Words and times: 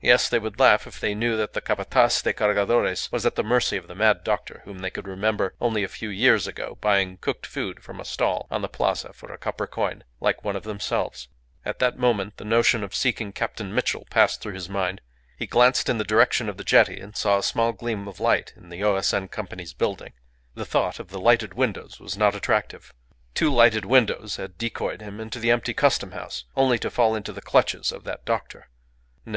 Yes, 0.00 0.28
they 0.28 0.38
would 0.38 0.60
laugh 0.60 0.86
if 0.86 1.00
they 1.00 1.16
knew 1.16 1.36
that 1.36 1.52
the 1.52 1.60
Capataz 1.60 2.22
de 2.22 2.32
Cargadores 2.32 3.10
was 3.10 3.26
at 3.26 3.34
the 3.34 3.42
mercy 3.42 3.76
of 3.76 3.88
the 3.88 3.94
mad 3.96 4.22
doctor 4.22 4.62
whom 4.64 4.78
they 4.78 4.88
could 4.90 5.08
remember, 5.08 5.52
only 5.60 5.82
a 5.82 5.88
few 5.88 6.10
years 6.10 6.46
ago, 6.46 6.78
buying 6.80 7.16
cooked 7.16 7.44
food 7.44 7.82
from 7.82 7.98
a 7.98 8.04
stall 8.04 8.46
on 8.52 8.62
the 8.62 8.68
Plaza 8.68 9.12
for 9.12 9.32
a 9.32 9.36
copper 9.36 9.66
coin 9.66 10.04
like 10.20 10.44
one 10.44 10.54
of 10.54 10.62
themselves. 10.62 11.26
At 11.64 11.80
that 11.80 11.98
moment 11.98 12.36
the 12.36 12.44
notion 12.44 12.84
of 12.84 12.94
seeking 12.94 13.32
Captain 13.32 13.74
Mitchell 13.74 14.06
passed 14.10 14.40
through 14.40 14.52
his 14.52 14.68
mind. 14.68 15.00
He 15.36 15.48
glanced 15.48 15.88
in 15.88 15.98
the 15.98 16.04
direction 16.04 16.48
of 16.48 16.56
the 16.56 16.62
jetty 16.62 17.00
and 17.00 17.16
saw 17.16 17.36
a 17.38 17.42
small 17.42 17.72
gleam 17.72 18.06
of 18.06 18.20
light 18.20 18.52
in 18.56 18.68
the 18.68 18.84
O.S.N. 18.84 19.26
Company's 19.26 19.72
building. 19.74 20.12
The 20.54 20.64
thought 20.66 21.00
of 21.00 21.12
lighted 21.12 21.54
windows 21.54 21.98
was 21.98 22.16
not 22.16 22.36
attractive. 22.36 22.94
Two 23.34 23.52
lighted 23.52 23.84
windows 23.84 24.36
had 24.36 24.56
decoyed 24.56 25.02
him 25.02 25.18
into 25.18 25.40
the 25.40 25.50
empty 25.50 25.74
Custom 25.74 26.12
House, 26.12 26.44
only 26.54 26.78
to 26.78 26.90
fall 26.92 27.16
into 27.16 27.32
the 27.32 27.42
clutches 27.42 27.90
of 27.90 28.04
that 28.04 28.24
doctor. 28.24 28.68
No! 29.26 29.36